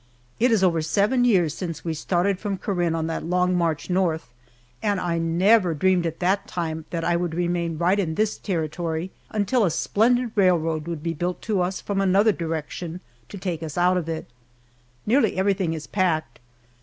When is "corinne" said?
2.57-2.95